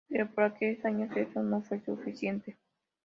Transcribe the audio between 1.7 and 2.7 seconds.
suficiente.